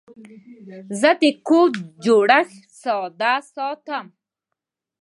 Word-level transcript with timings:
زه 0.99 1.09
د 1.21 1.23
کوډ 1.47 1.73
جوړښت 2.03 2.59
ساده 2.81 3.33
ساتم. 3.53 4.05